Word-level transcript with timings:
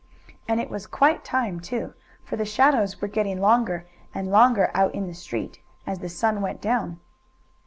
And 0.47 0.59
it 0.59 0.71
was 0.71 0.87
quite 0.87 1.23
time, 1.23 1.59
too, 1.59 1.93
for 2.25 2.35
the 2.35 2.43
shadows 2.43 2.99
were 3.01 3.07
getting 3.07 3.39
longer 3.39 3.85
and 4.15 4.31
longer 4.31 4.71
out 4.73 4.95
in 4.95 5.05
the 5.05 5.13
street, 5.13 5.59
as 5.85 5.99
the 5.99 6.09
sun 6.09 6.41
went 6.41 6.59
down. 6.59 6.99